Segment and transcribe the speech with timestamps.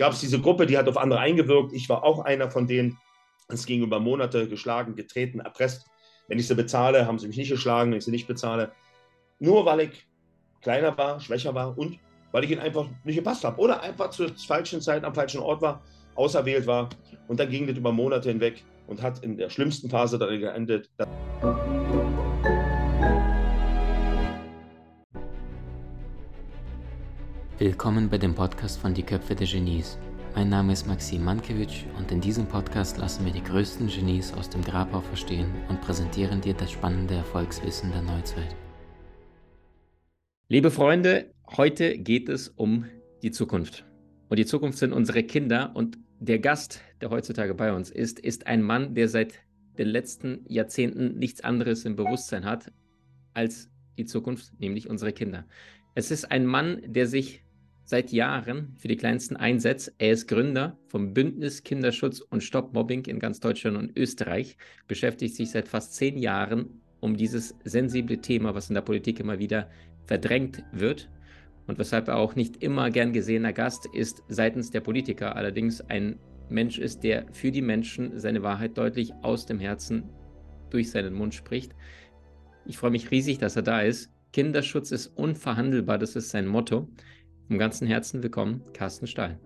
[0.00, 1.74] gab es diese Gruppe, die hat auf andere eingewirkt.
[1.74, 2.96] Ich war auch einer von denen.
[3.48, 5.86] Es ging über Monate geschlagen, getreten, erpresst.
[6.26, 8.72] Wenn ich sie bezahle, haben sie mich nicht geschlagen, wenn ich sie nicht bezahle.
[9.40, 10.06] Nur weil ich
[10.62, 11.98] kleiner war, schwächer war und
[12.32, 15.60] weil ich ihnen einfach nicht gepasst habe oder einfach zur falschen Zeit am falschen Ort
[15.60, 15.82] war,
[16.14, 16.88] auserwählt war.
[17.28, 20.88] Und dann ging das über Monate hinweg und hat in der schlimmsten Phase dann geendet.
[27.60, 29.98] Willkommen bei dem Podcast von Die Köpfe der Genies.
[30.34, 34.48] Mein Name ist Maxim Mankewitsch und in diesem Podcast lassen wir die größten Genies aus
[34.48, 38.56] dem Grabau verstehen und präsentieren dir das spannende Erfolgswissen der Neuzeit.
[40.48, 42.86] Liebe Freunde, heute geht es um
[43.22, 43.84] die Zukunft.
[44.30, 45.72] Und die Zukunft sind unsere Kinder.
[45.74, 49.34] Und der Gast, der heutzutage bei uns ist, ist ein Mann, der seit
[49.76, 52.72] den letzten Jahrzehnten nichts anderes im Bewusstsein hat
[53.34, 53.68] als
[53.98, 55.44] die Zukunft, nämlich unsere Kinder.
[55.94, 57.42] Es ist ein Mann, der sich
[57.90, 59.92] seit Jahren für die Kleinsten einsetzt.
[59.98, 65.34] Er ist Gründer vom Bündnis Kinderschutz und Stopp Mobbing in ganz Deutschland und Österreich, beschäftigt
[65.34, 69.68] sich seit fast zehn Jahren um dieses sensible Thema, was in der Politik immer wieder
[70.06, 71.10] verdrängt wird.
[71.66, 76.18] Und weshalb er auch nicht immer gern gesehener Gast ist seitens der Politiker, allerdings ein
[76.48, 80.08] Mensch ist, der für die Menschen seine Wahrheit deutlich aus dem Herzen
[80.70, 81.74] durch seinen Mund spricht.
[82.66, 84.10] Ich freue mich riesig, dass er da ist.
[84.32, 86.88] Kinderschutz ist unverhandelbar, das ist sein Motto.
[87.50, 89.36] Vom ganzen Herzen willkommen, Carsten Stahl.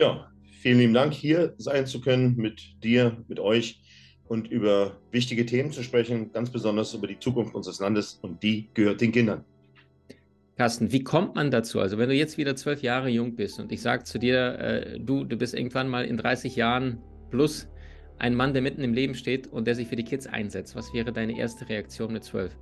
[0.00, 3.82] Ja, vielen lieben Dank, hier sein zu können mit dir, mit euch
[4.24, 8.70] und über wichtige Themen zu sprechen, ganz besonders über die Zukunft unseres Landes und die
[8.72, 9.44] gehört den Kindern.
[10.56, 11.78] Carsten, wie kommt man dazu?
[11.78, 14.98] Also wenn du jetzt wieder zwölf Jahre jung bist und ich sage zu dir, äh,
[14.98, 17.68] du, du bist irgendwann mal in 30 Jahren plus
[18.16, 20.94] ein Mann, der mitten im Leben steht und der sich für die Kids einsetzt, was
[20.94, 22.56] wäre deine erste Reaktion mit zwölf?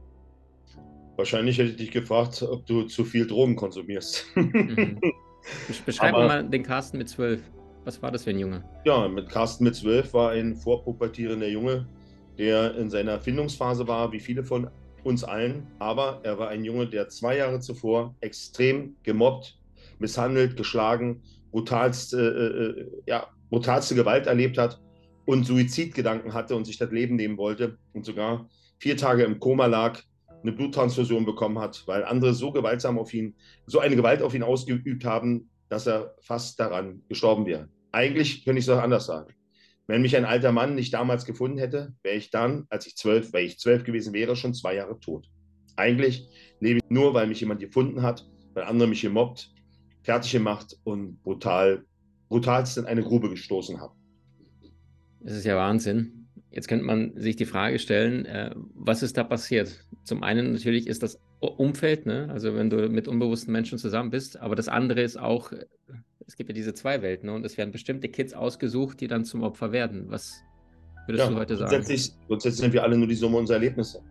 [1.21, 4.25] Wahrscheinlich hätte ich dich gefragt, ob du zu viel Drogen konsumierst.
[4.37, 4.99] Mhm.
[5.85, 7.43] Beschreib Aber, mal den Carsten mit zwölf.
[7.85, 8.65] Was war das für ein Junge?
[8.87, 11.87] Ja, mit Carsten mit zwölf war ein vorpubertierender Junge,
[12.39, 14.71] der in seiner Erfindungsphase war, wie viele von
[15.05, 15.67] uns allen.
[15.79, 19.59] Aber er war ein Junge, der zwei Jahre zuvor extrem gemobbt,
[19.99, 21.21] misshandelt, geschlagen,
[21.51, 24.81] brutalste, äh, äh, ja, brutalste Gewalt erlebt hat
[25.27, 28.49] und Suizidgedanken hatte und sich das Leben nehmen wollte und sogar
[28.79, 30.01] vier Tage im Koma lag
[30.43, 33.35] eine Bluttransfusion bekommen hat, weil andere so gewaltsam auf ihn,
[33.67, 37.69] so eine Gewalt auf ihn ausgeübt haben, dass er fast daran gestorben wäre.
[37.93, 39.35] Eigentlich könnte ich es auch anders sagen.
[39.87, 43.33] Wenn mich ein alter Mann nicht damals gefunden hätte, wäre ich dann, als ich zwölf,
[43.33, 45.29] weil ich zwölf gewesen wäre, schon zwei Jahre tot.
[45.77, 46.29] Eigentlich
[46.61, 48.25] lebe ich nur, weil mich jemand gefunden hat,
[48.55, 49.53] weil andere mich gemobbt,
[50.03, 51.85] fertig gemacht und brutal,
[52.29, 53.95] brutalst in eine Grube gestoßen haben.
[55.21, 56.20] Das ist ja Wahnsinn.
[56.53, 59.87] Jetzt könnte man sich die Frage stellen, äh, was ist da passiert?
[60.03, 62.29] Zum einen natürlich ist das Umfeld, ne?
[62.31, 65.67] also wenn du mit unbewussten Menschen zusammen bist, aber das andere ist auch, äh,
[66.27, 67.35] es gibt ja diese zwei Welten ne?
[67.35, 70.07] und es werden bestimmte Kids ausgesucht, die dann zum Opfer werden.
[70.09, 70.43] Was
[71.07, 71.71] würdest ja, du heute sagen?
[71.71, 74.03] Grundsätzlich, grundsätzlich sind wir alle nur die Summe unserer Erlebnisse.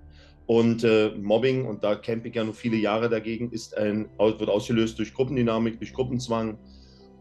[0.45, 4.50] Und äh, Mobbing, und da campe ich ja nur viele Jahre dagegen, ist ein, wird
[4.50, 6.57] ausgelöst durch Gruppendynamik, durch Gruppenzwang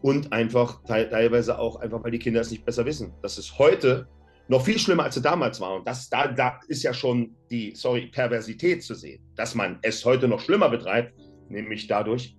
[0.01, 3.13] und einfach teilweise auch einfach, weil die Kinder es nicht besser wissen.
[3.21, 4.07] Das ist heute
[4.49, 5.75] noch viel schlimmer, als es damals war.
[5.75, 10.03] Und das, da, da ist ja schon die, sorry, Perversität zu sehen, dass man es
[10.03, 11.13] heute noch schlimmer betreibt,
[11.49, 12.35] nämlich dadurch,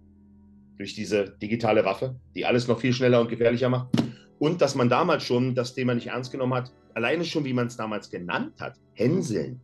[0.77, 3.91] durch diese digitale Waffe, die alles noch viel schneller und gefährlicher macht.
[4.41, 7.69] Und dass man damals schon das Thema nicht ernst genommen hat, alleine schon, wie man
[7.69, 9.61] es damals genannt hat, Hänseln.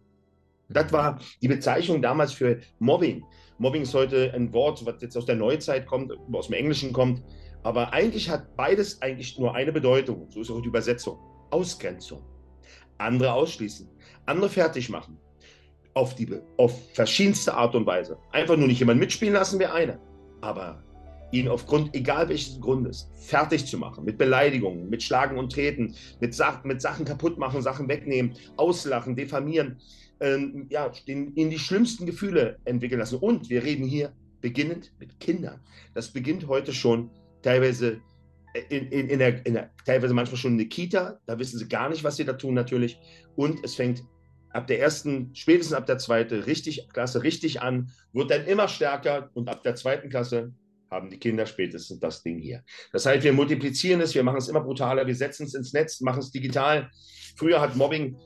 [0.69, 3.25] Das war die Bezeichnung damals für Mobbing.
[3.59, 7.23] Mobbing ist heute ein Wort, was jetzt aus der Neuzeit kommt, aus dem Englischen kommt.
[7.65, 10.29] Aber eigentlich hat beides eigentlich nur eine Bedeutung.
[10.31, 11.19] So ist auch die Übersetzung.
[11.51, 12.36] Ausgrenzung
[12.99, 13.89] andere ausschließen,
[14.27, 15.19] andere fertig machen.
[15.95, 18.19] Auf, die, auf verschiedenste Art und Weise.
[18.31, 19.99] Einfach nur nicht jemanden mitspielen lassen, wäre eine.
[20.43, 20.83] Aber
[21.33, 26.35] ihn aufgrund, egal welches Grundes, fertig zu machen, mit Beleidigungen, mit Schlagen und Treten, mit,
[26.35, 29.79] Sa mit Sachen kaputt machen, Sachen wegnehmen, auslachen, diffamieren,
[30.21, 33.19] ähm, ja, den, in die schlimmsten Gefühle entwickeln lassen.
[33.19, 35.61] Und wir reden hier beginnend mit Kindern.
[35.95, 37.11] Das beginnt heute schon
[37.43, 38.01] teilweise
[38.69, 41.69] in, in, in, der, in der, teilweise manchmal schon in der Kita, da wissen sie
[41.69, 42.99] gar nicht, was sie da tun natürlich.
[43.37, 44.03] Und es fängt
[44.51, 49.31] ab der ersten, spätestens ab der zweiten richtig, Klasse richtig an, wird dann immer stärker
[49.35, 50.53] und ab der zweiten Klasse
[50.91, 52.63] haben die Kinder spätestens das Ding hier.
[52.93, 56.01] Das heißt, wir multiplizieren es, wir machen es immer brutaler, wir setzen es ins Netz,
[56.01, 56.91] machen es digital.
[57.37, 58.17] Früher hat Mobbing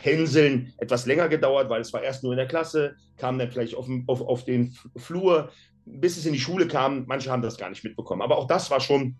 [0.00, 3.74] Hänseln etwas länger gedauert, weil es war erst nur in der Klasse, kam dann vielleicht
[3.74, 5.50] auf, auf, auf den Flur,
[5.84, 7.04] bis es in die Schule kam.
[7.06, 8.22] Manche haben das gar nicht mitbekommen.
[8.22, 9.16] Aber auch das war schon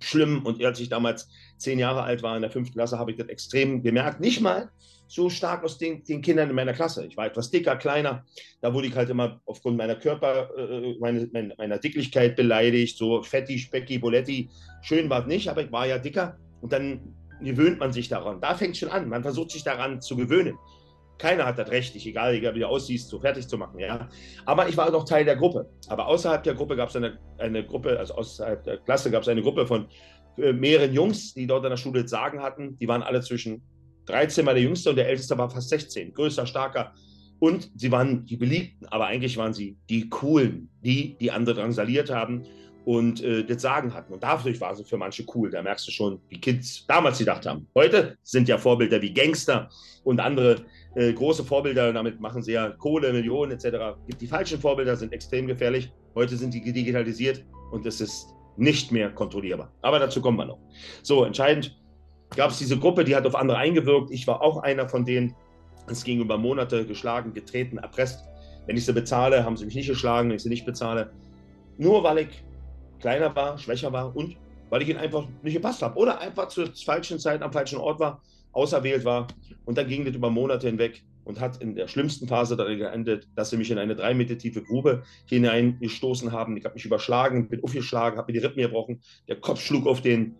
[0.00, 0.44] schlimm.
[0.44, 3.28] Und als ich damals zehn Jahre alt war, in der fünften Klasse, habe ich das
[3.28, 4.20] extrem gemerkt.
[4.20, 4.70] Nicht mal
[5.08, 7.06] so stark aus den, den, Kindern in meiner Klasse.
[7.06, 8.24] Ich war etwas dicker, kleiner.
[8.60, 12.98] Da wurde ich halt immer aufgrund meiner Körper, äh, meine, meine, meiner Dicklichkeit beleidigt.
[12.98, 14.48] So fetti, specki, boletti.
[14.82, 16.36] Schön war es nicht, aber ich war ja dicker.
[16.60, 18.40] Und dann gewöhnt man sich daran.
[18.40, 19.08] Da fängt es schon an.
[19.08, 20.56] Man versucht sich daran zu gewöhnen.
[21.18, 23.78] Keiner hat das Recht, dich, egal wie du aussiehst, so fertig zu machen.
[23.78, 24.08] Ja?
[24.44, 25.68] Aber ich war noch Teil der Gruppe.
[25.88, 29.28] Aber außerhalb der Gruppe gab es eine, eine Gruppe, also außerhalb der Klasse gab es
[29.28, 29.86] eine Gruppe von
[30.36, 32.78] äh, mehreren Jungs, die dort in der Schule Sagen hatten.
[32.78, 33.62] Die waren alle zwischen
[34.06, 36.12] 13 war der Jüngste und der Älteste war fast 16.
[36.12, 36.92] Größer, starker.
[37.38, 42.10] Und sie waren die Beliebten, aber eigentlich waren sie die Coolen, die die andere drangsaliert
[42.10, 42.46] haben
[42.86, 44.14] und äh, das Sagen hatten.
[44.14, 45.50] Und dadurch war sie für manche cool.
[45.50, 47.66] Da merkst du schon, wie Kids damals gedacht haben.
[47.74, 49.68] Heute sind ja Vorbilder wie Gangster
[50.04, 51.92] und andere äh, große Vorbilder.
[51.92, 53.98] Damit machen sie ja Kohle, Millionen etc.
[54.20, 55.92] Die falschen Vorbilder sind extrem gefährlich.
[56.14, 59.72] Heute sind die digitalisiert und es ist nicht mehr kontrollierbar.
[59.82, 60.60] Aber dazu kommen wir noch.
[61.02, 61.76] So, entscheidend
[62.36, 64.12] gab es diese Gruppe, die hat auf andere eingewirkt.
[64.12, 65.34] Ich war auch einer von denen.
[65.88, 68.24] Es ging über Monate geschlagen, getreten, erpresst.
[68.66, 71.10] Wenn ich sie bezahle, haben sie mich nicht geschlagen, wenn ich sie nicht bezahle.
[71.78, 72.45] Nur weil ich
[73.00, 74.36] kleiner war, schwächer war und
[74.70, 75.96] weil ich ihnen einfach nicht gepasst habe.
[75.98, 78.22] Oder einfach zur falschen Zeit am falschen Ort war,
[78.52, 79.28] auserwählt war.
[79.64, 83.28] Und dann ging das über Monate hinweg und hat in der schlimmsten Phase darin geendet,
[83.36, 86.56] dass sie mich in eine drei Meter tiefe Grube hineingestoßen haben.
[86.56, 89.02] Ich habe mich überschlagen, bin aufgeschlagen, habe mir die Rippen gebrochen.
[89.28, 90.36] Der Kopf schlug auf den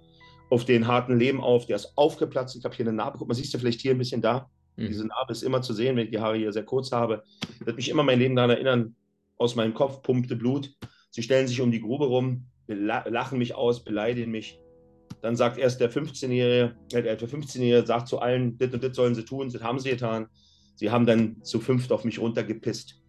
[0.48, 2.56] auf den harten Lehm auf, der ist aufgeplatzt.
[2.56, 4.48] Ich habe hier eine Narbe, guck mal, siehst du vielleicht hier ein bisschen da?
[4.76, 4.88] Mhm.
[4.88, 7.24] Diese Narbe ist immer zu sehen, wenn ich die Haare hier sehr kurz habe.
[7.58, 8.94] Das wird mich immer mein Leben daran erinnern,
[9.38, 10.70] aus meinem Kopf pumpte Blut.
[11.16, 14.60] Sie stellen sich um die Grube rum, lachen mich aus, beleidigen mich.
[15.22, 19.14] Dann sagt erst der 15-Jährige, äh, der 15-Jährige sagt zu allen, das und das sollen
[19.14, 20.26] sie tun, das haben sie getan.
[20.74, 23.00] Sie haben dann zu fünft auf mich runtergepisst.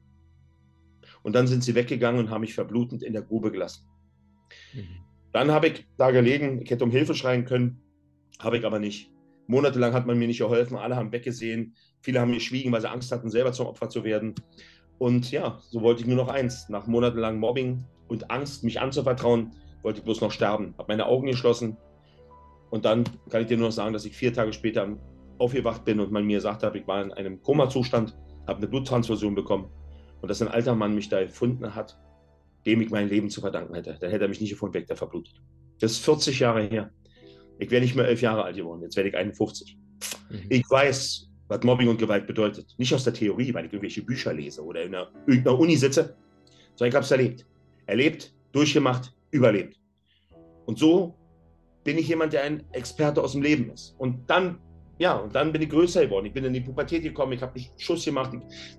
[1.22, 3.86] Und dann sind sie weggegangen und haben mich verblutend in der Grube gelassen.
[4.74, 4.88] Mhm.
[5.34, 7.82] Dann habe ich da gelegen, ich hätte um Hilfe schreien können,
[8.40, 9.12] habe ich aber nicht.
[9.48, 13.12] Monatelang hat man mir nicht geholfen, alle haben weggesehen, viele haben geschwiegen, weil sie Angst
[13.12, 14.34] hatten, selber zum Opfer zu werden.
[14.98, 16.70] Und ja, so wollte ich nur noch eins.
[16.70, 19.52] Nach monatelang Mobbing und Angst, mich anzuvertrauen,
[19.84, 20.74] wollte ich bloß noch sterben.
[20.78, 21.78] Habe meine Augen geschlossen.
[22.70, 24.98] Und dann kann ich dir nur noch sagen, dass ich vier Tage später
[25.38, 28.18] aufgewacht bin und man mir gesagt hat, ich war in einem Koma-Zustand,
[28.48, 29.70] habe eine Bluttransfusion bekommen.
[30.22, 31.98] Und dass ein alter Mann mich da gefunden hat
[32.68, 33.98] dem ich mein Leben zu verdanken hätte.
[34.00, 35.42] Dann hätte er mich nicht gefunden, weg, der verblutet.
[35.80, 36.92] Das ist 40 Jahre her.
[37.60, 39.78] Ich wäre nicht mehr elf Jahre alt geworden, jetzt werde ich 51.
[40.30, 40.40] Mhm.
[40.50, 42.76] Ich weiß, was Mobbing und Gewalt bedeutet.
[42.78, 46.18] Nicht aus der Theorie, weil ich irgendwelche Bücher lese oder in einer, irgendeiner Uni sitze,
[46.76, 47.46] sondern ich habe es erlebt.
[47.88, 49.80] Erlebt, durchgemacht, überlebt.
[50.66, 51.16] Und so
[51.84, 53.96] bin ich jemand, der ein Experte aus dem Leben ist.
[53.98, 54.60] Und dann,
[55.00, 56.26] ja, und dann bin ich größer geworden.
[56.26, 58.32] Ich bin in die Pubertät gekommen, ich habe einen Schuss gemacht.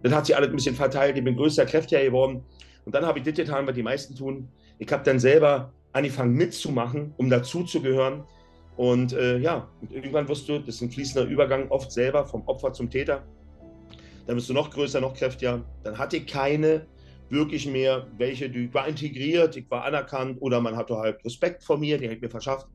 [0.03, 2.45] Dann hat sich alles ein bisschen verteilt, ich bin größer, kräftiger geworden.
[2.85, 4.49] Und dann habe ich das getan, was die meisten tun.
[4.79, 8.25] Ich habe dann selber angefangen mitzumachen, um dazuzugehören.
[8.77, 12.47] Und äh, ja, und irgendwann wirst du, das ist ein fließender Übergang, oft selber vom
[12.47, 13.27] Opfer zum Täter.
[14.27, 15.65] Dann wirst du noch größer, noch kräftiger.
[15.83, 16.87] Dann hatte ich keine
[17.31, 21.79] wirklich mehr, welche, die war integriert, ich war anerkannt oder man hatte halt Respekt vor
[21.79, 22.69] mir, die ich mir verschafft.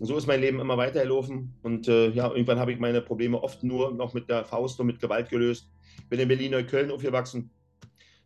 [0.00, 1.54] Und so ist mein Leben immer weitergelaufen.
[1.62, 4.86] Und äh, ja, irgendwann habe ich meine Probleme oft nur noch mit der Faust und
[4.86, 5.70] mit Gewalt gelöst.
[6.08, 7.50] Bin in Berlin-Neukölln aufgewachsen,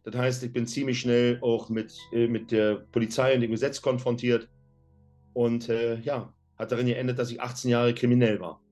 [0.06, 3.82] das heißt, ich bin ziemlich schnell auch mit, äh, mit der Polizei und dem Gesetz
[3.82, 4.48] konfrontiert.
[5.32, 8.62] Und äh, ja, hat darin geendet, dass ich 18 Jahre kriminell war.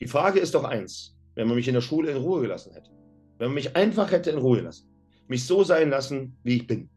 [0.00, 2.90] Die Frage ist doch eins, wenn man mich in der Schule in Ruhe gelassen hätte,
[3.38, 4.89] wenn man mich einfach hätte in Ruhe gelassen,
[5.30, 6.90] mich so sein lassen, wie ich bin,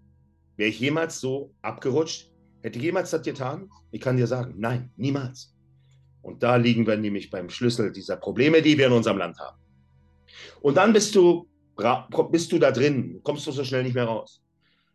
[0.57, 2.31] wäre ich jemals so abgerutscht?
[2.63, 3.69] Hätte ich jemals das getan?
[3.91, 5.56] Ich kann dir sagen, nein, niemals.
[6.24, 9.57] Und da liegen wir nämlich beim Schlüssel dieser Probleme, die wir in unserem Land haben.
[10.61, 11.47] Und dann bist du
[12.31, 14.44] bist du da drin, kommst du so schnell nicht mehr raus.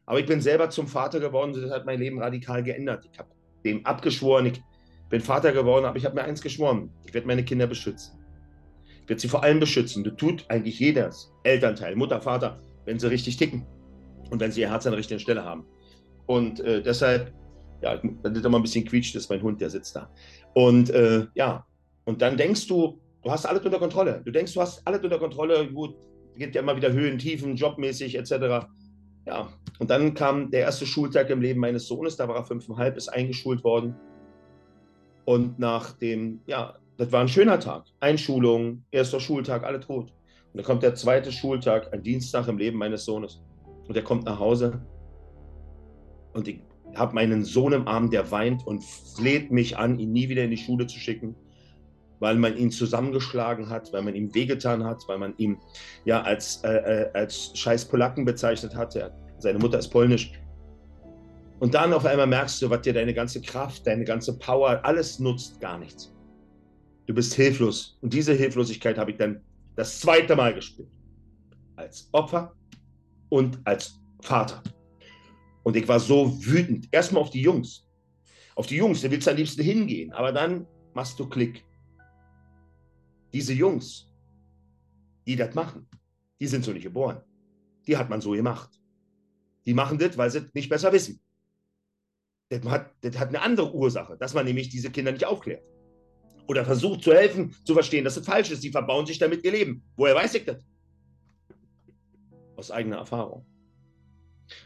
[0.07, 3.09] Aber ich bin selber zum Vater geworden, das hat mein Leben radikal geändert.
[3.12, 3.28] Ich habe
[3.64, 4.62] dem abgeschworen, ich
[5.11, 8.18] bin Vater geworden, aber ich habe mir eins geschworen, ich werde meine Kinder beschützen.
[9.02, 10.04] Ich werde sie vor allem beschützen.
[10.04, 13.66] Das tut eigentlich jedes Elternteil, Mutter, Vater, wenn sie richtig ticken
[14.30, 15.66] und wenn sie ihr Herz an der richtigen Stelle haben.
[16.26, 17.35] Und äh, deshalb,
[17.83, 20.11] ja, dann ist immer ein bisschen quietscht, das ist mein Hund, der sitzt da.
[20.54, 21.66] Und äh, ja,
[22.07, 24.23] und dann denkst du, du hast alles unter Kontrolle.
[24.25, 25.97] Du denkst, du hast alles unter Kontrolle, gut,
[26.37, 28.66] gibt ja immer wieder Höhen, Tiefen, jobmäßig etc.
[29.26, 32.97] Ja, und dann kam der erste Schultag im Leben meines Sohnes, da war er fünfeinhalb,
[32.97, 33.95] ist eingeschult worden.
[35.26, 37.85] Und nach dem, ja, das war ein schöner Tag.
[38.00, 40.11] Einschulung, erster Schultag, alle tot.
[40.52, 43.40] Und dann kommt der zweite Schultag, ein Dienstag im Leben meines Sohnes.
[43.87, 44.81] Und er kommt nach Hause
[46.33, 46.61] und ich
[46.95, 50.50] habe meinen Sohn im Arm, der weint und fleht mich an, ihn nie wieder in
[50.50, 51.35] die Schule zu schicken
[52.21, 55.59] weil man ihn zusammengeschlagen hat, weil man ihm wehgetan hat, weil man ihn
[56.05, 58.97] ja als, äh, äh als scheiß Polacken bezeichnet hat.
[58.97, 60.33] Er, seine Mutter ist polnisch.
[61.61, 65.19] Und dann auf einmal merkst du, was dir deine ganze Kraft, deine ganze Power, alles
[65.19, 66.14] nutzt gar nichts.
[67.07, 67.99] Du bist hilflos.
[68.00, 69.40] Und diese Hilflosigkeit habe ich dann
[69.78, 70.90] das zweite Mal gespürt.
[71.76, 72.52] Als Opfer
[73.28, 74.61] und als Vater.
[75.62, 76.88] Und ich war so wütend.
[76.90, 77.88] Erstmal auf die Jungs.
[78.56, 80.12] Auf die Jungs, da willst du am liebsten hingehen.
[80.12, 81.64] Aber dann machst du Klick.
[83.32, 84.12] Diese Jungs,
[85.28, 85.87] die das machen,
[86.40, 87.23] die sind so nicht geboren.
[87.87, 88.70] Die hat man so gemacht.
[89.64, 91.20] Die machen das, weil sie nicht besser wissen.
[92.49, 95.62] Das hat, das hat eine andere Ursache, dass man nämlich diese Kinder nicht aufklärt.
[96.49, 98.64] Oder versucht zu helfen, zu verstehen, dass es falsch ist.
[98.64, 99.83] Die verbauen sich damit ihr Leben.
[99.97, 100.64] Woher weiß ich das?
[102.57, 103.45] Aus eigener Erfahrung.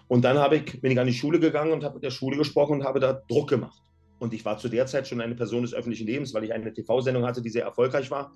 [0.07, 2.81] Und dann ich, bin ich an die Schule gegangen und habe mit der Schule gesprochen
[2.81, 3.83] und habe da Druck gemacht.
[4.21, 6.73] Und ich war zu der Zeit schon eine Person des öffentlichen Lebens, weil ich eine
[6.73, 8.33] TV-Sendung hatte, die sehr erfolgreich war.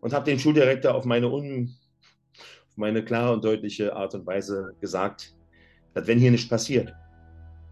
[0.00, 1.74] Und habe dem Schuldirektor auf meine, un,
[2.70, 5.34] auf meine klare und deutliche Art und Weise gesagt,
[5.94, 6.94] dass wenn hier nichts passiert,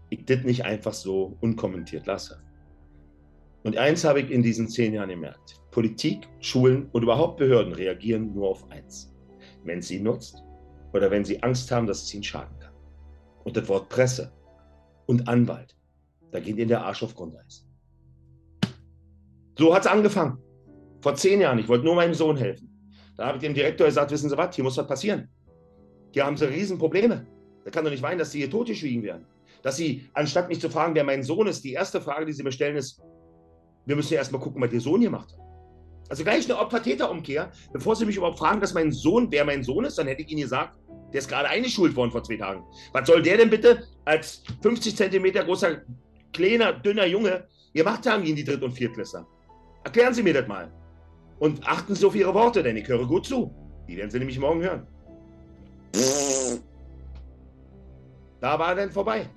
[0.09, 2.44] ich das nicht einfach so unkommentiert lasse.
[3.65, 5.59] Und eins habe ich in diesen zehn Jahren gemerkt.
[5.71, 9.11] Politik, Schulen und überhaupt Behörden reagieren nur auf eins.
[9.63, 10.43] Wenn sie nutzt
[10.93, 12.75] oder wenn sie Angst haben, dass es ihnen schaden kann.
[13.43, 14.31] Und das Wort Presse
[15.07, 15.75] und Anwalt,
[16.31, 17.67] da geht ihnen der Arsch auf Grundeis.
[19.57, 20.37] So hat es angefangen.
[21.01, 21.57] Vor zehn Jahren.
[21.57, 22.69] Ich wollte nur meinem Sohn helfen.
[23.17, 25.27] Da habe ich dem Direktor gesagt, wissen Sie was, hier muss was passieren.
[26.11, 27.25] Hier haben Sie Riesenprobleme.
[27.63, 29.25] Da kann doch nicht weinen, dass Sie hier totgeschwiegen werden
[29.65, 32.43] dass sie, anstatt mich zu fragen, wer mein Sohn ist, die erste Frage, die sie
[32.43, 33.01] mir stellen, ist,
[33.85, 35.37] wir müssen ja erstmal gucken, was ihr Sohn hier macht.
[36.09, 37.51] Also gleich eine Opfer-Täter-Umkehr.
[37.73, 40.29] Bevor sie mich überhaupt fragen, dass mein Sohn, wer mein Sohn ist, dann hätte ich
[40.29, 40.77] ihnen gesagt,
[41.11, 42.63] der ist gerade eingeschult worden vor zwei Tagen.
[42.91, 45.81] Was soll der denn bitte als 50 Zentimeter großer,
[46.33, 49.25] kleiner, dünner Junge gemacht haben gegen die Dritt- und Viertklässler?
[49.83, 50.71] Erklären Sie mir das mal.
[51.39, 53.53] Und achten Sie auf Ihre Worte, denn ich höre gut zu.
[53.87, 54.87] Die werden Sie nämlich morgen hören.
[58.39, 59.29] Da war er dann vorbei.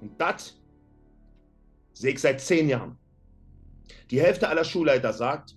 [0.00, 0.58] Und das
[1.92, 2.96] sehe ich seit zehn Jahren.
[4.10, 5.56] Die Hälfte aller Schulleiter sagt,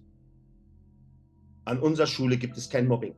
[1.65, 3.15] an unserer Schule gibt es kein Mobbing.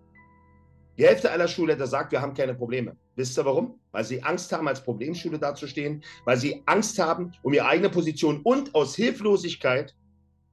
[0.98, 2.98] Die Hälfte aller Schulleiter sagt, wir haben keine Probleme.
[3.16, 3.80] Wisst ihr warum?
[3.92, 8.42] Weil sie Angst haben, als Problemschule dazustehen, weil sie Angst haben um ihre eigene Position
[8.44, 9.96] und aus Hilflosigkeit,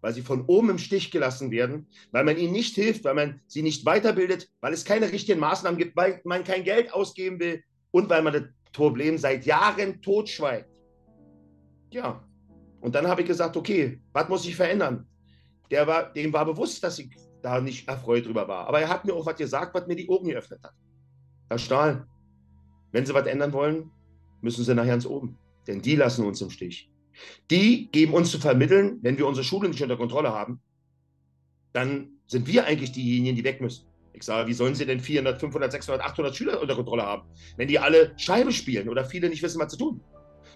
[0.03, 3.41] weil sie von oben im Stich gelassen werden, weil man ihnen nicht hilft, weil man
[3.47, 7.65] sie nicht weiterbildet, weil es keine richtigen Maßnahmen gibt, weil man kein Geld ausgeben will
[7.91, 10.71] und weil man das Problem seit Jahren totschweigt.
[11.91, 12.26] Ja,
[12.81, 15.07] und dann habe ich gesagt, okay, was muss ich verändern?
[15.71, 17.11] Der war, dem war bewusst, dass ich
[17.43, 18.67] da nicht erfreut drüber war.
[18.67, 20.75] Aber er hat mir auch was gesagt, was mir die Augen geöffnet hat.
[21.49, 22.07] Herr Stahl,
[22.93, 23.91] wenn Sie was ändern wollen,
[24.41, 25.39] müssen Sie nachher ins Oben.
[25.67, 26.91] Denn die lassen uns im Stich.
[27.51, 30.61] Die geben uns zu vermitteln, wenn wir unsere Schule nicht unter Kontrolle haben,
[31.73, 33.87] dann sind wir eigentlich diejenigen, die weg müssen.
[34.13, 37.69] Ich sage, wie sollen sie denn 400, 500, 600, 800 Schüler unter Kontrolle haben, wenn
[37.69, 40.01] die alle Scheibe spielen oder viele nicht wissen, was zu tun?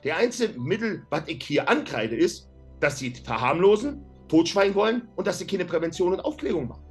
[0.05, 2.49] Der einzige Mittel, was ich hier ankreide, ist,
[2.81, 6.85] dass sie verharmlosen, totschweigen wollen und dass sie keine Prävention und Aufklärung machen.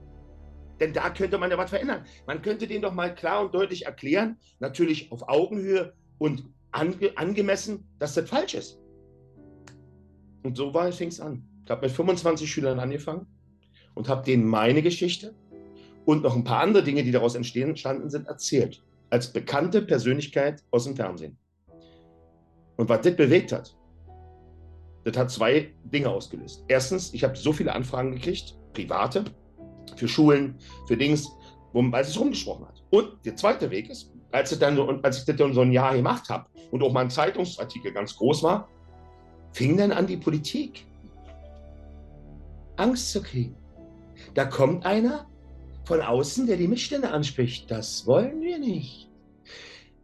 [0.79, 2.05] Denn da könnte man ja was verändern.
[2.27, 7.87] Man könnte denen doch mal klar und deutlich erklären, natürlich auf Augenhöhe und ange angemessen,
[7.97, 8.79] dass das falsch ist.
[10.43, 11.43] Und so fing es an.
[11.65, 13.27] Ich habe mit 25 Schülern angefangen
[13.95, 15.35] und habe denen meine Geschichte
[16.05, 18.83] und noch ein paar andere Dinge, die daraus entstanden sind, erzählt.
[19.09, 21.37] Als bekannte Persönlichkeit aus dem Fernsehen.
[22.79, 23.75] Und was das bewegt hat,
[25.03, 26.63] das hat zwei Dinge ausgelöst.
[26.69, 29.25] Erstens, ich habe so viele Anfragen gekriegt, private,
[29.97, 30.55] für Schulen,
[30.87, 31.29] für Dings,
[31.73, 32.81] wo, weil es rumgesprochen hat.
[32.89, 35.93] Und der zweite Weg ist, als ich, dann, als ich das dann so ein Jahr
[35.93, 38.69] gemacht habe und auch mein Zeitungsartikel ganz groß war,
[39.51, 40.85] fing dann an die Politik
[42.77, 43.57] Angst zu kriegen.
[44.35, 45.27] Da kommt einer
[45.83, 47.69] von außen, der die Missstände anspricht.
[47.69, 49.08] Das wollen wir nicht.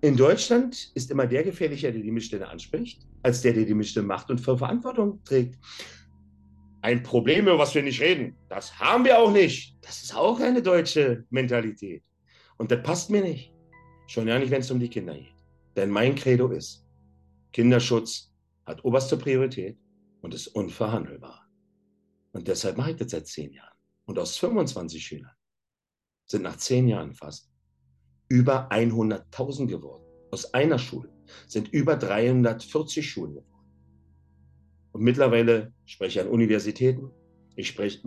[0.01, 4.07] In Deutschland ist immer der gefährlicher, der die Missstände anspricht, als der, der die Missstände
[4.07, 5.57] macht und für Verantwortung trägt.
[6.81, 9.75] Ein Problem, über was wir nicht reden, das haben wir auch nicht.
[9.81, 12.03] Das ist auch eine deutsche Mentalität.
[12.57, 13.51] Und das passt mir nicht.
[14.07, 15.33] Schon ja nicht, wenn es um die Kinder geht.
[15.75, 16.85] Denn mein Credo ist,
[17.51, 18.31] Kinderschutz
[18.65, 19.77] hat oberste Priorität
[20.21, 21.47] und ist unverhandelbar.
[22.33, 23.73] Und deshalb mache ich das seit zehn Jahren.
[24.05, 25.31] Und aus 25 Schülern
[26.25, 27.49] sind nach zehn Jahren fast
[28.29, 30.03] über 100.000 geworden.
[30.31, 31.09] Aus einer Schule
[31.47, 33.55] sind über 340 Schulen geworden.
[34.91, 37.11] Und mittlerweile spreche ich an Universitäten,
[37.55, 37.99] ich spreche,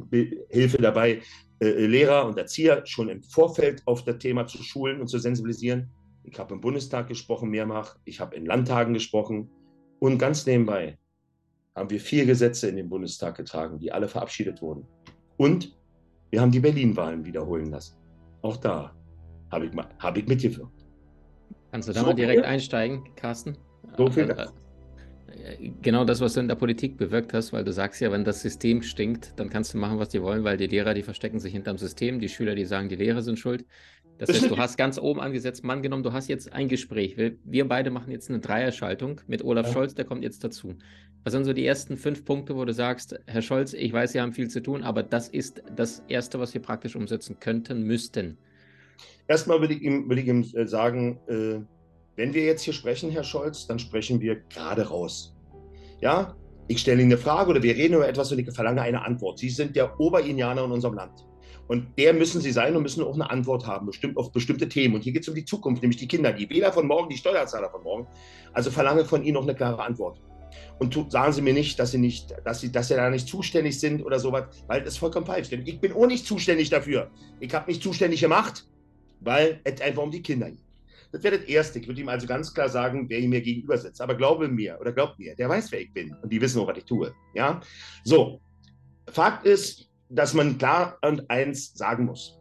[0.50, 1.22] Hilfe dabei,
[1.60, 5.90] äh, Lehrer und Erzieher schon im Vorfeld auf das Thema zu schulen und zu sensibilisieren.
[6.24, 9.50] Ich habe im Bundestag gesprochen mehrfach, ich habe in Landtagen gesprochen
[9.98, 10.98] und ganz nebenbei
[11.74, 14.86] haben wir vier Gesetze in den Bundestag getragen, die alle verabschiedet wurden.
[15.36, 15.76] Und
[16.30, 17.96] wir haben die Berlin-Wahlen wiederholen lassen.
[18.42, 18.94] Auch da
[19.50, 20.84] habe ich, hab ich mitgewirkt.
[21.72, 22.50] Kannst du da so mal direkt viel?
[22.50, 23.56] einsteigen, Carsten?
[23.96, 24.30] So viel.
[24.30, 28.24] Äh, genau das, was du in der Politik bewirkt hast, weil du sagst ja, wenn
[28.24, 31.38] das System stinkt, dann kannst du machen, was die wollen, weil die Lehrer, die verstecken
[31.38, 33.64] sich hinterm System, die Schüler, die sagen, die Lehrer sind schuld.
[34.18, 37.16] Das heißt, du hast ganz oben angesetzt, Mann genommen, du hast jetzt ein Gespräch.
[37.16, 39.72] Wir, wir beide machen jetzt eine Dreierschaltung mit Olaf ja.
[39.72, 40.74] Scholz, der kommt jetzt dazu.
[41.24, 44.20] Was sind so die ersten fünf Punkte, wo du sagst, Herr Scholz, ich weiß, Sie
[44.20, 48.38] haben viel zu tun, aber das ist das Erste, was wir praktisch umsetzen könnten, müssten?
[49.26, 51.60] Erstmal würde ich ihm, würde ich ihm äh, sagen, äh,
[52.16, 55.36] wenn wir jetzt hier sprechen, Herr Scholz, dann sprechen wir gerade raus.
[56.00, 56.34] Ja,
[56.66, 59.38] ich stelle Ihnen eine Frage oder wir reden über etwas und ich verlange eine Antwort.
[59.38, 61.24] Sie sind der Oberindianer in unserem Land.
[61.66, 64.94] Und der müssen Sie sein und müssen auch eine Antwort haben, bestimmt auf bestimmte Themen.
[64.94, 67.16] Und hier geht es um die Zukunft, nämlich die Kinder, die Wähler von morgen, die
[67.16, 68.06] Steuerzahler von morgen.
[68.52, 70.20] Also verlange von Ihnen noch eine klare Antwort.
[70.78, 73.28] Und tu, sagen Sie mir nicht, dass Sie nicht, dass Sie, dass Sie da nicht
[73.28, 75.50] zuständig sind oder sowas, weil das ist vollkommen falsch.
[75.50, 77.10] Denn ich bin auch nicht zuständig dafür.
[77.40, 78.66] Ich habe mich zuständig gemacht,
[79.20, 80.64] weil es einfach um die Kinder geht.
[81.10, 81.78] Das wäre das Erste.
[81.78, 84.00] Ich würde ihm also ganz klar sagen, wer ihm mir gegenüber sitzt.
[84.00, 86.14] Aber glaube mir oder glaubt mir, der weiß, wer ich bin.
[86.22, 87.14] Und die wissen auch, was ich tue.
[87.34, 87.60] Ja?
[88.04, 88.40] So.
[89.10, 92.38] Fakt ist, dass man klar und eins sagen muss.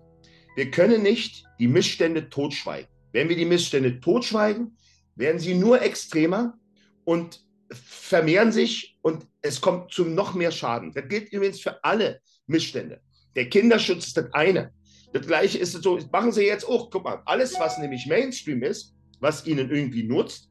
[0.56, 2.90] Wir können nicht die Missstände totschweigen.
[3.14, 4.78] Wenn wir die Missstände totschweigen,
[5.16, 6.58] werden sie nur extremer
[7.06, 7.42] und
[7.72, 10.94] vermehren sich und es kommt zu noch mehr Schaden.
[10.94, 13.02] Das gilt übrigens für alle Missstände.
[13.36, 14.72] Der Kinderschutz ist das eine.
[15.14, 18.94] Das gleiche ist so, machen Sie jetzt auch, guck mal, alles, was nämlich Mainstream ist,
[19.20, 20.50] was Ihnen irgendwie nutzt,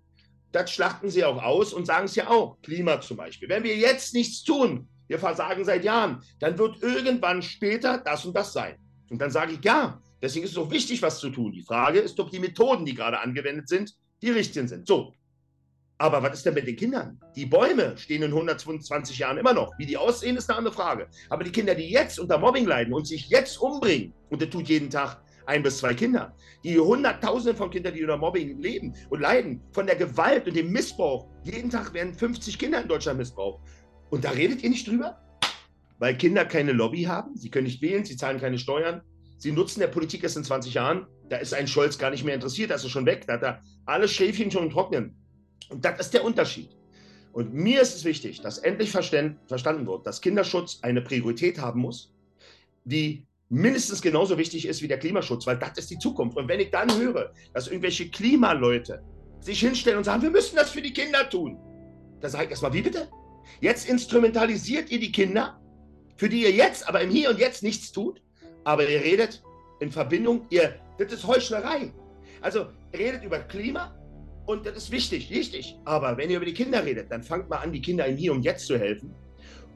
[0.52, 2.60] das schlachten Sie auch aus und sagen es ja auch.
[2.62, 3.48] Klima zum Beispiel.
[3.48, 8.34] Wenn wir jetzt nichts tun, wir versagen seit Jahren, dann wird irgendwann später das und
[8.34, 8.76] das sein.
[9.10, 11.52] Und dann sage ich, ja, deswegen ist es so wichtig, was zu tun.
[11.52, 14.86] Die Frage ist, ob die Methoden, die gerade angewendet sind, die richtigen sind.
[14.86, 15.12] So.
[15.98, 17.18] Aber was ist denn mit den Kindern?
[17.34, 19.72] Die Bäume stehen in 120 Jahren immer noch.
[19.78, 21.08] Wie die aussehen, ist eine andere Frage.
[21.30, 24.68] Aber die Kinder, die jetzt unter Mobbing leiden und sich jetzt umbringen, und das tut
[24.68, 26.34] jeden Tag ein bis zwei Kinder,
[26.64, 30.70] die Hunderttausende von Kindern, die unter Mobbing leben und leiden, von der Gewalt und dem
[30.70, 31.28] Missbrauch.
[31.44, 33.62] Jeden Tag werden 50 Kinder in Deutschland missbraucht.
[34.10, 35.18] Und da redet ihr nicht drüber?
[35.98, 39.00] Weil Kinder keine Lobby haben, sie können nicht wählen, sie zahlen keine Steuern,
[39.38, 41.06] sie nutzen der Politik erst in 20 Jahren.
[41.30, 43.62] Da ist ein Scholz gar nicht mehr interessiert, da ist schon weg, da hat er
[43.86, 45.16] alle Schäfchen schon trocknen.
[45.68, 46.70] Und das ist der Unterschied.
[47.32, 52.14] Und mir ist es wichtig, dass endlich verstanden wird, dass Kinderschutz eine Priorität haben muss,
[52.84, 56.36] die mindestens genauso wichtig ist wie der Klimaschutz, weil das ist die Zukunft.
[56.36, 59.02] Und wenn ich dann höre, dass irgendwelche Klimaleute
[59.40, 61.58] sich hinstellen und sagen, wir müssen das für die Kinder tun,
[62.20, 63.08] dann sage ich erstmal, wie bitte?
[63.60, 65.60] Jetzt instrumentalisiert ihr die Kinder,
[66.16, 68.22] für die ihr jetzt, aber im Hier und Jetzt nichts tut,
[68.64, 69.42] aber ihr redet
[69.80, 71.92] in Verbindung, ihr, das ist Heuchlerei.
[72.40, 73.94] Also redet über Klima
[74.46, 75.76] und das ist wichtig, richtig.
[75.84, 78.32] Aber wenn ihr über die Kinder redet, dann fangt mal an, die Kinder im Hier
[78.32, 79.14] und Jetzt zu helfen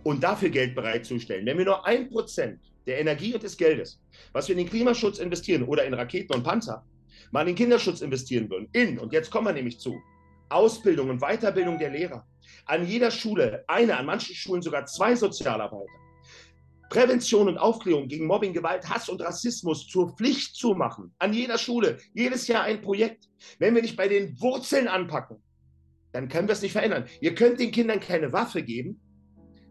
[0.05, 1.45] und dafür Geld bereitzustellen.
[1.45, 4.01] Wenn wir nur ein Prozent der Energie und des Geldes,
[4.33, 6.85] was wir in den Klimaschutz investieren oder in Raketen und Panzer,
[7.31, 10.01] mal in den Kinderschutz investieren würden, in, und jetzt kommen wir nämlich zu,
[10.49, 12.27] Ausbildung und Weiterbildung der Lehrer,
[12.67, 15.93] an jeder Schule eine, an manchen Schulen sogar zwei Sozialarbeiter.
[16.91, 21.15] Prävention und Aufklärung gegen Mobbing, Gewalt, Hass und Rassismus zur Pflicht zu machen.
[21.19, 23.29] An jeder Schule, jedes Jahr ein Projekt.
[23.59, 25.39] Wenn wir nicht bei den Wurzeln anpacken,
[26.13, 27.07] dann können wir es nicht verändern.
[27.21, 29.01] Ihr könnt den Kindern keine Waffe geben,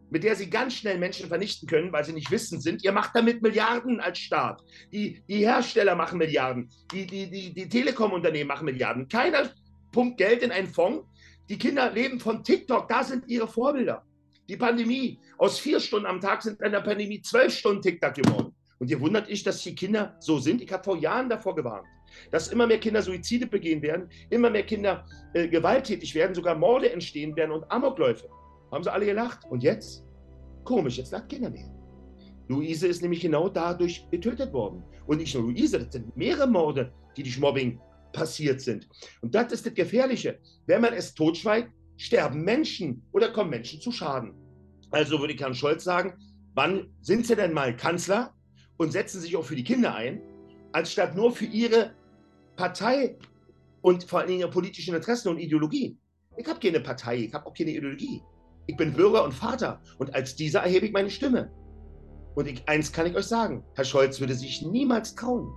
[0.09, 2.83] mit der sie ganz schnell Menschen vernichten können, weil sie nicht wissend sind.
[2.83, 4.63] Ihr macht damit Milliarden als Staat.
[4.93, 6.69] Die, die Hersteller machen Milliarden.
[6.93, 9.09] Die, die, die, die Telekom-Unternehmen machen Milliarden.
[9.09, 9.51] Keiner
[9.91, 11.05] pumpt Geld in einen Fonds,
[11.49, 14.05] die Kinder leben von TikTok, da sind ihre Vorbilder.
[14.49, 18.51] Die Pandemie, aus vier Stunden am Tag sind in der Pandemie zwölf Stunden TikTok geworden.
[18.79, 20.59] Und ihr wundert euch, dass die Kinder so sind.
[20.63, 21.85] Ich habe vor Jahren davor gewarnt,
[22.31, 26.91] dass immer mehr Kinder Suizide begehen werden, immer mehr Kinder äh, gewalttätig werden, sogar Morde
[26.91, 28.27] entstehen werden und Amokläufe.
[28.71, 29.45] Haben sie alle gelacht.
[29.51, 30.03] Und jetzt?
[30.63, 31.69] Komisch, jetzt lacht Kinder mehr.
[32.47, 34.83] Luise ist nämlich genau dadurch getötet worden.
[35.05, 37.79] Und nicht nur Luise, das sind mehrere Morde, die durch Mobbing
[38.13, 38.89] passiert sind.
[39.21, 40.39] Und das ist das Gefährliche.
[40.65, 44.33] Wenn man es totschweigt, sterben Menschen oder kommen Menschen zu Schaden.
[44.89, 46.13] Also würde ich Herrn Scholz sagen,
[46.55, 48.33] wann sind Sie denn mal Kanzler
[48.77, 50.21] und setzen sich auch für die Kinder ein,
[50.71, 51.93] anstatt nur für Ihre
[52.55, 53.17] Partei
[53.81, 55.97] und vor allem Ihre politischen Interessen und Ideologie.
[56.37, 58.23] Ich habe keine Partei, ich habe auch keine Ideologie.
[58.67, 61.51] Ich bin Bürger und Vater und als dieser erhebe ich meine Stimme.
[62.35, 65.51] Und ich, eins kann ich euch sagen, Herr Scholz würde sich niemals trauen,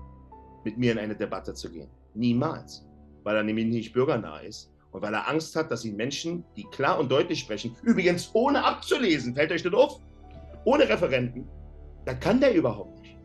[0.65, 1.89] mit mir in eine Debatte zu gehen.
[2.15, 2.85] Niemals.
[3.23, 6.65] Weil er nämlich nicht bürgernah ist und weil er Angst hat, dass ihn Menschen, die
[6.65, 10.01] klar und deutlich sprechen, übrigens ohne abzulesen, fällt euch das auf?
[10.65, 11.49] Ohne Referenten,
[12.05, 13.17] da kann der überhaupt nicht.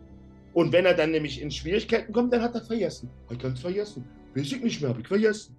[0.53, 3.10] Und wenn er dann nämlich in Schwierigkeiten kommt, dann hat er vergessen.
[3.30, 4.06] Ich kann es vergessen.
[4.34, 5.56] Weiß ich nicht mehr, habe ich vergessen.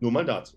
[0.00, 0.56] Nur mal dazu.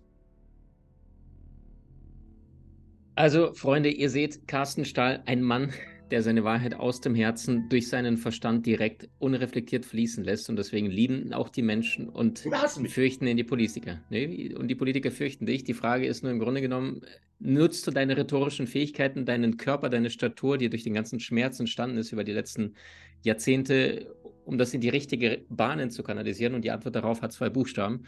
[3.15, 5.71] Also, Freunde, ihr seht Carsten Stahl, ein Mann,
[6.13, 10.47] der seine Wahrheit aus dem Herzen durch seinen Verstand direkt unreflektiert fließen lässt.
[10.47, 12.47] Und deswegen lieben auch die Menschen und
[12.85, 13.99] fürchten ihn die Politiker.
[14.11, 15.63] Nee, und die Politiker fürchten dich.
[15.63, 17.01] Die Frage ist nur im Grunde genommen,
[17.39, 21.97] nutzt du deine rhetorischen Fähigkeiten, deinen Körper, deine Statur, die durch den ganzen Schmerz entstanden
[21.97, 22.75] ist über die letzten
[23.23, 26.53] Jahrzehnte, um das in die richtige Bahnen zu kanalisieren?
[26.53, 28.03] Und die Antwort darauf hat zwei Buchstaben.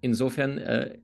[0.00, 0.98] Insofern äh,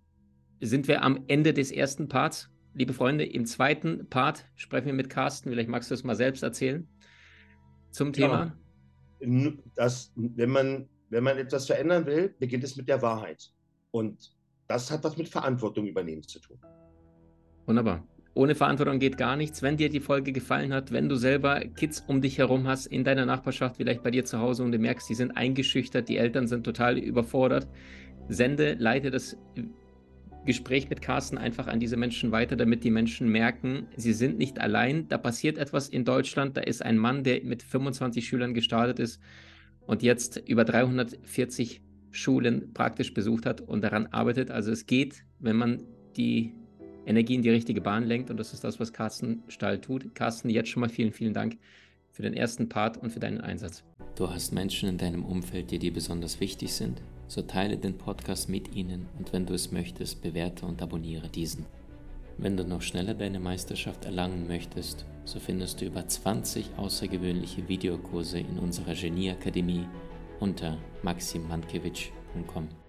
[0.60, 2.50] sind wir am Ende des ersten Parts.
[2.74, 5.50] Liebe Freunde, im zweiten Part sprechen wir mit Carsten.
[5.50, 6.88] Vielleicht magst du es mal selbst erzählen
[7.90, 8.56] zum Thema.
[9.20, 13.50] Ja, das, wenn, man, wenn man etwas verändern will, beginnt es mit der Wahrheit.
[13.90, 14.32] Und
[14.68, 16.58] das hat was mit Verantwortung übernehmen zu tun.
[17.66, 18.06] Wunderbar.
[18.34, 19.60] Ohne Verantwortung geht gar nichts.
[19.62, 23.02] Wenn dir die Folge gefallen hat, wenn du selber Kids um dich herum hast, in
[23.02, 26.46] deiner Nachbarschaft, vielleicht bei dir zu Hause und du merkst, die sind eingeschüchtert, die Eltern
[26.46, 27.66] sind total überfordert,
[28.28, 29.36] sende, leite das
[30.46, 34.60] Gespräch mit Carsten einfach an diese Menschen weiter, damit die Menschen merken, sie sind nicht
[34.60, 35.06] allein.
[35.08, 36.56] Da passiert etwas in Deutschland.
[36.56, 39.20] Da ist ein Mann, der mit 25 Schülern gestartet ist
[39.86, 44.50] und jetzt über 340 Schulen praktisch besucht hat und daran arbeitet.
[44.50, 45.82] Also es geht, wenn man
[46.16, 46.54] die
[47.06, 48.30] Energie in die richtige Bahn lenkt.
[48.30, 50.14] Und das ist das, was Carsten Stahl tut.
[50.14, 51.58] Carsten, jetzt schon mal vielen, vielen Dank
[52.10, 53.84] für den ersten Part und für deinen Einsatz.
[54.16, 57.00] Du hast Menschen in deinem Umfeld, die dir besonders wichtig sind
[57.30, 61.64] so teile den Podcast mit ihnen und wenn du es möchtest, bewerte und abonniere diesen.
[62.38, 68.40] Wenn du noch schneller deine Meisterschaft erlangen möchtest, so findest du über 20 außergewöhnliche Videokurse
[68.40, 69.86] in unserer Genieakademie
[70.40, 72.79] unter maximmankiewicz.com.